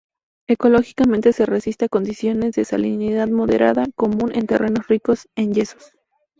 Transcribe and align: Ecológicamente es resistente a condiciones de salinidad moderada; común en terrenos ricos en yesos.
Ecológicamente 0.47 1.29
es 1.29 1.37
resistente 1.45 1.85
a 1.85 1.89
condiciones 1.89 2.53
de 2.55 2.65
salinidad 2.65 3.27
moderada; 3.27 3.85
común 3.95 4.31
en 4.33 4.47
terrenos 4.47 4.87
ricos 4.87 5.27
en 5.35 5.53
yesos. 5.53 5.91